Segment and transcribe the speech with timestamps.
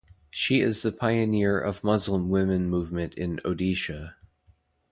[0.31, 4.15] She is the pioneer of Muslim women movement in Odisha.